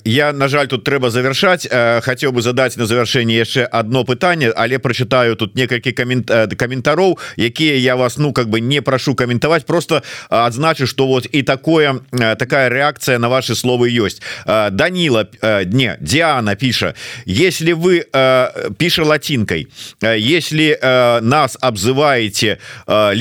[0.04, 1.66] я на жаль тут трэба завершаць
[2.02, 7.76] хацеў бы задаць на завяршэнне яшчэ одно пытанне але прачытаю тут некалькі камент каментароў якія
[7.78, 12.00] я вас ну как бы не прашу каментаваць просто адзначу что вот і такое
[12.38, 14.20] такая реакцыя на ваши словы ёсць.
[14.46, 15.28] Данила
[15.64, 16.94] дне Диана піша
[17.26, 18.04] если вы
[18.78, 19.68] піша латинкой
[20.02, 23.14] если э, нас обзываете э,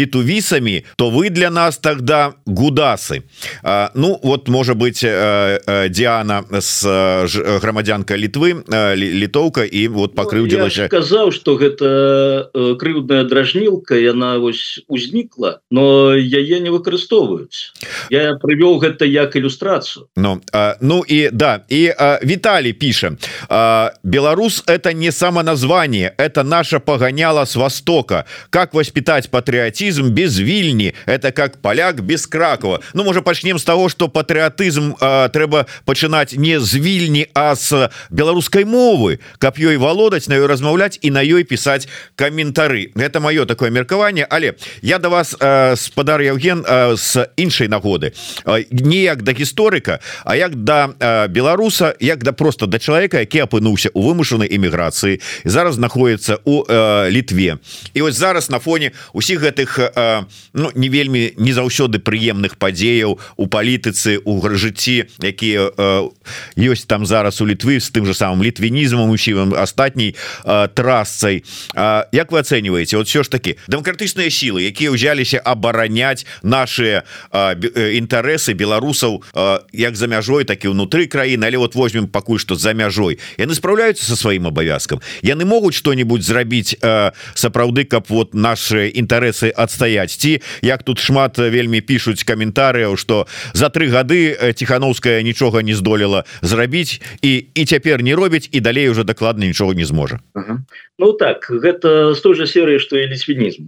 [0.55, 3.23] літувісами то вы для нас тогда гудасы.
[3.63, 9.87] Э, ну вот может быть э, э, Диана с э, грамадзянка літвы э, літоўка і
[9.87, 17.73] вот пакрыўдзілася ну, сказаў что гэта крыўдная дражнілка яна вось узнікла но яе не выкарыстоўваюць.
[18.09, 20.07] Я прывёў гэта як ілюстрацыю.
[20.15, 21.91] Ну э, ну і да і
[22.23, 23.17] Віталий піша
[23.49, 28.25] э, Беларус это не само название название это наше погоняло с востока.
[28.49, 30.93] Как воспитать патриотизм без вильни.
[31.05, 32.81] Это как поляк без кракова.
[32.93, 37.91] Ну может почнем с того что патриотизм э, трэба пачынать не з вильни а с
[38.09, 39.19] беларускай мовы.
[39.37, 44.55] Каб ёй володаць на размаўлять и на ёй писать комментары это мое такое меркаванне але
[44.81, 48.13] я до вас э, спадар Евген с іншай нагоды.
[48.45, 53.39] Э, не як да гісторыка а як да беларуса як да просто да человека які
[53.41, 57.57] апынуўся у вымушанай эміграцыі зараз знаходіцца у э, літве
[57.93, 63.19] і вось зараз на фоне усіх гэтых э, ну, не вельмі не заўсёды прыемных падзеяў
[63.37, 65.71] у палітыцы у жыцці якія
[66.57, 70.15] ёсць там зараз у літвы з тым же самым літвінізмам усім астатняй
[70.73, 71.43] трасцай.
[72.11, 79.23] Як вы ацэньваеце вот все ж таки дэмакратычныя сілы якія ўзяліся абараняць наши інтарэсы беларусаў
[79.73, 83.19] як за мяжой так і ўнутры краіны але вот возьмем пакуль што за мяжой.
[83.37, 85.01] Яны спраўляюцца со сваім абавязкам?
[85.21, 86.75] Яны могуць что-нибудь зрабіць
[87.35, 93.69] сапраўды каб вот наши інтарэсы адстаяць ці як тут шмат вельмі пишутць каментарыяў что за
[93.69, 99.03] три гады тихохановская нічога не здолела зрабіць і і цяпер не робіць і далей уже
[99.03, 100.19] дакладна нічога не зможа.
[100.33, 100.63] Ага.
[100.99, 103.67] Ну так гэта з той же серыі что і лісвінізм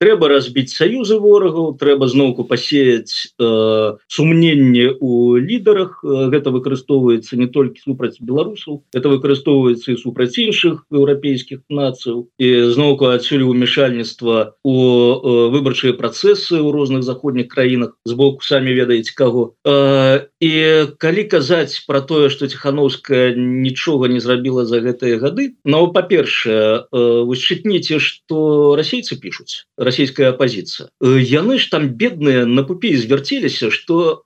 [0.00, 6.00] трэба разбіць саюзы ворагаў трэба зноўку пасеяць э, сумненне у лідарах.
[6.04, 12.28] Гэта выкарыстоўваецца не толькі супраць беларусаў это выкарыстоўваецца і супраць іншых еўрапейскіх нацыяў.
[12.38, 14.74] І зноўку адсюль умешальніцтва у
[15.52, 19.54] выбарчыя працэсы ў розных заходніх краінах з боку самі ведаеце каго.
[19.64, 20.52] І
[20.98, 27.98] калі казаць про тое что тихохановская нічога не зрабіла за гэтыя гады но па-першае вышчытніце
[27.98, 34.24] что расейцы пишутць расійская апозіцыя яны ж там бедныя на пупе звярцеліся что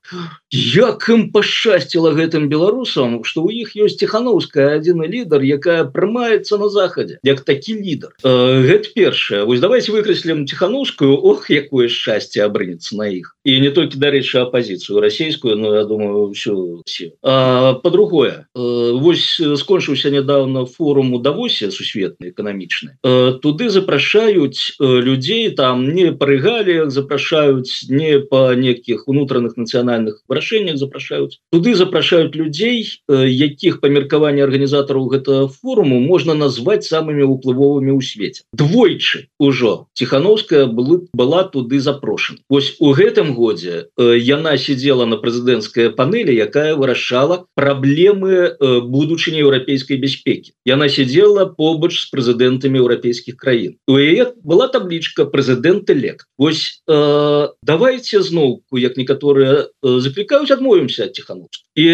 [0.52, 6.68] як ім пашчасціла гэтым беларусам что у іх ёсць тихохановская адзіны лідар якая прымаецца на
[6.68, 8.12] захадзе як такі лідар.
[8.22, 9.44] Гэта першае.
[9.44, 15.00] Вось давайте выкрэслем тихохановскую Ох якое шчасце абрынецца на іх і не толькі дарэчы апозіцыю
[15.00, 22.98] расійскую но я думаю все по-другое вось скончыўся недавно форум у давосе сусветны эканамічны
[23.42, 31.38] туды запрашаюць людзей там не парыгалі запрашаюць не по некіх унутраных нацыянальных вырашэннях запрашаюць.
[31.52, 38.42] Туды запрашаюць людзей якіх па меркаванні арганізатараў гэтага форуму можна назваць самымі уплывовымі ў свеце.
[38.52, 39.86] Двойчы ўжо.
[39.94, 46.74] Тихохановская была была туды запрошена ось у гэтым годзе яна сидела на прэзідэнцкая панелі якая
[46.74, 50.52] вырашала праблемы будучыні еўрапейскай бяспекі.
[50.64, 53.76] Яна сидела побач з прэзідэнтамі еўрапейскіх краін.
[53.86, 61.67] У яе была таблічка прэзідэнт элект ось э, давайте зноўку як некаторыя заклікаюць адмовімся тихохановск
[61.78, 61.86] і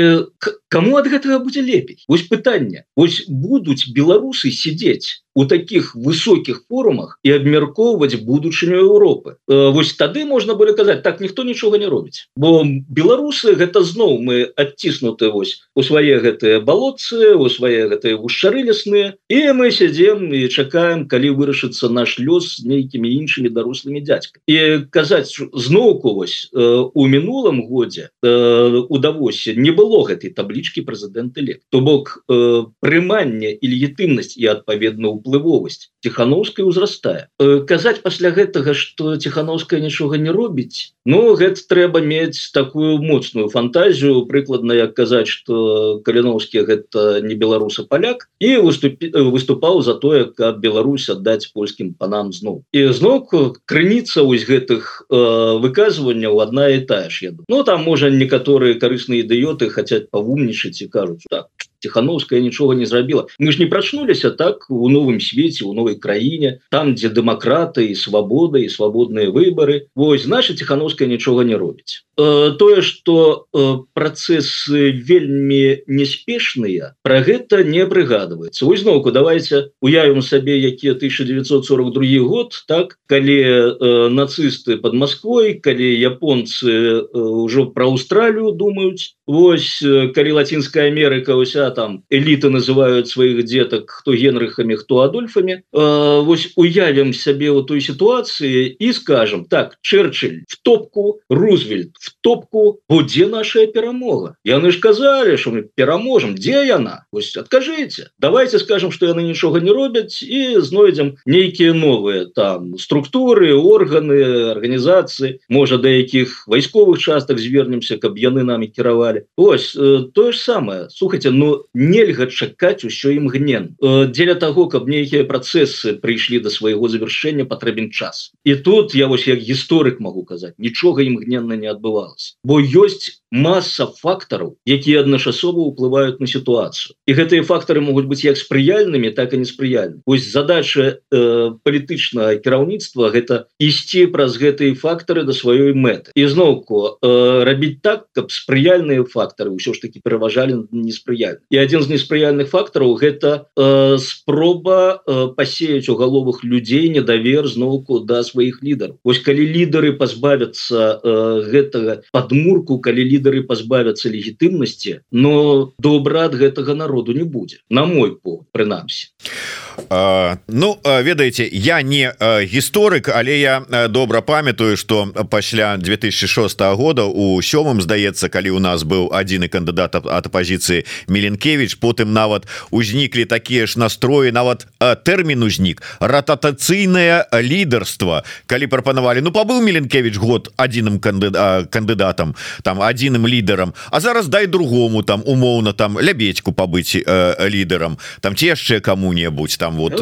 [0.72, 7.18] кому ад гэтага будзе лепей вось пытанне вось будуць беларусы сидеть у таких высокіх форумах
[7.26, 9.36] і абмяркоўваць будучыню Европы.
[9.48, 14.48] Вось тады можна было казаць так ніхто нічога не робіць бо беларусы гэта зноў мы
[14.56, 20.48] адціснуты вось у свае гэтыя балотцы у свае гэтыя гушчары лясныя і мы сядзем і
[20.48, 27.66] чакаем калі вырашыцца наш лёс нейкімі іншымі дарослымі дядзька і казаць зноўку вось у мінулым
[27.66, 31.66] годзе у давосе не было гэтай таблічкі прэзідэнт элект.
[31.74, 37.32] То бок прыманне і легітымнасць і адпаведна у уплывовасць тихохановская узрастае
[37.64, 44.24] казаць пасля гэтага что тихохановская нічога не робіць Ну гэта трэба мець такую моцную фантазію
[44.28, 50.60] прыкладна як казаць что каліновскі гэта не беларуса поляк і выступі выступаў за тое каб
[50.64, 52.64] Беларусь аддаць польскім панам зноў.
[52.72, 55.16] І зноўку крыніца вось гэтых э,
[55.60, 60.88] выказванняў одна і тая ж еду Ну там можа некаторыя карысныя ідыёты хацяць павумнічаць і
[60.88, 61.48] кажуць так
[61.84, 66.58] тихохановская нічога не зрабіла мы ж не прачнуліся так у новым свеце у новой краіне
[66.70, 69.88] там дзе дэмакраты і свабода і свабодныя выборы.
[69.94, 77.64] Вось наша тихохановская нічога не робіць э, тое что э, працэсы вельмі неспешныя про гэта
[77.64, 82.98] не прыгадывается узноўку давайте уявім сабе які 1942 год так?
[83.06, 89.16] Калі э, нацисты под Москвой калі японцы ўжо про Аўстралію думаюць.
[89.26, 89.82] Вось
[90.14, 96.52] калі лацінская Америка уся там эліты называют сваіх детак хто генрыхами хто адольфами э, Вось
[96.56, 103.26] уявім сябе у той ситуации і скажем так Черчилль в топку Рузвельт в топку будзе
[103.26, 108.10] наша перамога яны ж казалі что мы пераможем дзе яна Вось откажите.
[108.18, 115.38] Давайте скажем что яны нічога не робяць і знойдзем нейкіе новые там структуры органы організацыі
[115.48, 119.24] можа да якіх вайсковых частак звернемся каб яны нами кіравалі.
[119.36, 124.88] Ось э, тое ж самое слухайте Ну нельга чакаць усё імгнен э, дзеля того каб
[124.88, 128.32] нейкія працэсы прыйшлі до свайго завяршэння патрэбен час.
[128.44, 130.54] І тут я вось як гісторык могу казаць.
[130.58, 136.94] Нічога імгненна не адбывалось бо ёсць масса фактараў якія адначасова ўплываюць на сітуацыю.
[137.10, 143.10] І гэтыя фактары могуць быць як спрыяльнымі так і неспрыяльны ось задача э, палітычнага кіраўніцтва
[143.10, 146.14] гэта ісці праз гэтыя фактары да сваёй мэты.
[146.14, 151.98] Ізноўку э, рабіць так каб спрыяльныя фактары ўсё ж таки пераважалі неспрыяльны і адзін з
[151.98, 159.02] неспрыяльных фактараў гэта э, спроба э, пасеяць у галовах людзей недавер зноўку да сваіх лідараў.
[159.02, 161.14] Ось калі лідары пазбавяцца э,
[161.50, 167.88] гэтага падмурку калі лідары лідары пазбавяцца легітымнасці но добра ад гэтага народу не будзе на
[167.88, 169.08] мой по прынамсі.
[169.24, 177.40] Uh, ну ведаеце я не гісторык але я добра памятаю что пасля 2006 года у
[177.40, 183.66] сёмым здаецца калі у нас быў адзіны кандыдат ад апозіцыі меленкевич потым нават узніклі такія
[183.66, 184.66] ж настроі нават
[185.04, 185.82] тэрмін узнік.
[186.00, 194.00] Рататацыйнае лідарства калі прапанавалі Ну пабыў меленкевич год адзіным кандыда кандыдатам там адзіным лідарам А
[194.00, 199.76] зараз дай другому там умоўна там лябедьку пабыць э, лідарам там ці яшчэ кому-небудзь там
[199.76, 199.96] вот.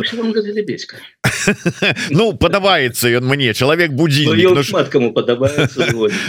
[2.10, 3.54] Ну падабаецца ён мне.
[3.54, 5.86] Чалавек будзільнік ну, шмат кому падабаецца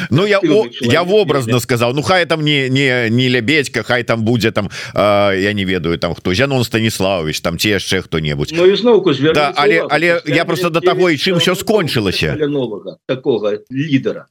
[0.10, 0.40] Ну я
[0.82, 5.54] я вобразно сказал Ну хай там не не не лябедька хай там будзе там я
[5.54, 10.22] не ведаю там хто Зянон станіславович там ці яшчэ хто-небудзь Ну ізноўку да, але але
[10.26, 14.30] я просто до таго і чым все скончылася новага такого лідера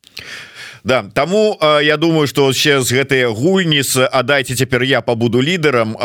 [0.85, 1.05] Да.
[1.14, 5.97] Таму я думаю что ще з гэтыя гульні с аддайте цяпер я побуду лідарам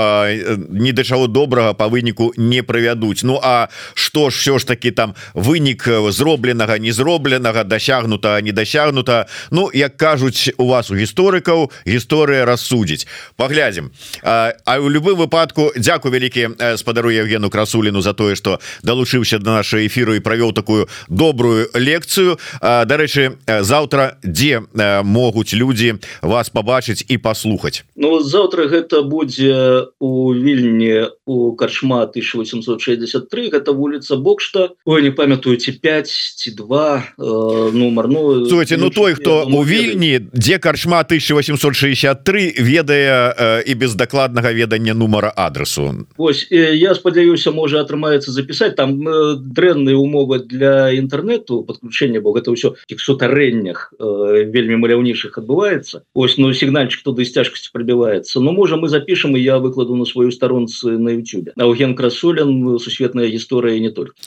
[0.69, 4.91] ні да чаго добрага по выніку не правядуць Ну а что ж все ж таки
[4.91, 9.25] там вынік зробленага не зробленага дасягнута не дасягнута?
[9.51, 13.07] Ну як кажуць у вас у гісторыкаў гісторыя рассудзіць.
[13.35, 13.91] Паглядзім.
[14.21, 19.57] А, а у любым выпадку Дякую вялікі спадару Евгену красуліну за тое что далучыўся до
[19.57, 22.37] нашай эфиру і правёў такую добрую лекцыю.
[22.61, 24.66] Дарэчы завтра дзе
[25.03, 33.49] могуць люди вас побачыць і послухаць Ну завтра гэта будзе у вільні у каршма 1863
[33.49, 34.69] гэта вуліца Бокшта.
[34.85, 38.07] Ой не памятаюце 5 ці 2 э, нумар.
[38.07, 44.53] Ну Слушайте, ну той хто у вільні дзе каршма 1863 ведае э, і без дакладнага
[44.53, 48.75] ведання нумара адресу Вось э, я спадзяюся можа атрымаецца запісаць.
[48.75, 52.75] Там э, дрэнныя умовы для інтэрнету подключення бо гэта ўсё
[53.07, 58.89] сутарэннях э, вельмі маляўнейшых адбываецца ось ну сігнальчик туды з цяжкасці прабіваецца Ну можа мы
[58.89, 64.17] запішам і я выкладу на сваю старонцы на Ютубе Аўген красулен сусветная гісторыя не только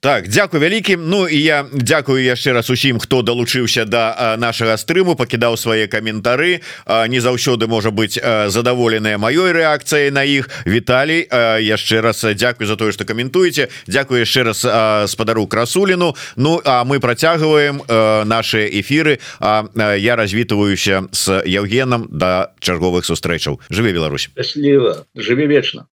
[0.00, 4.76] так Дякую вялікім Ну і я дзякую яшчэ раз усім хто далучыўся до да, нашага
[4.76, 6.60] стрыму пакідаў свае каментары.
[6.86, 10.48] Не заўсёды можа быть задаволеныя маёй рэакцыяй на іх.
[10.66, 11.28] Віталій
[11.60, 13.68] яшчэ раз дзякую за тое что каментуеце.
[13.86, 14.66] Дякую яшчэ раз
[15.10, 16.14] спадару красуліну.
[16.36, 17.82] Ну а мы працягваем
[18.26, 19.64] наши эфиры А
[19.96, 23.60] я развітваюся с Евгеном до да чарговых сустрэчаў.
[23.70, 24.30] Жыве Беларусь.
[24.36, 25.84] Жыве вечна